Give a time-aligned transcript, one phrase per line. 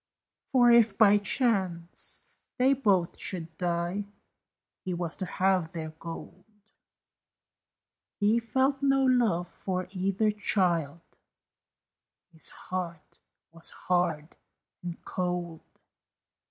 [0.47, 2.21] For if, by chance,
[2.57, 4.05] they both should die,
[4.83, 6.43] He was to have their gold;
[8.19, 11.01] He felt no love for either child
[12.33, 13.19] His heart
[13.51, 14.29] was hard
[14.81, 15.61] and cold.